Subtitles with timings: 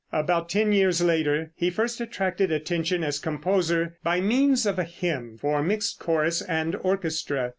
[0.11, 5.37] About ten years later he first attracted attention as composer, by means of a hymn
[5.37, 7.49] for mixed chorus and orchestra.